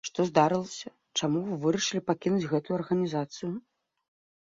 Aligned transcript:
Што 0.07 0.23
здарылася, 0.29 0.91
чаму 1.19 1.45
вы 1.51 1.59
вырашылі 1.67 2.01
пакінуць 2.09 2.49
гэтую 2.57 2.75
арганізацыю? 2.83 3.55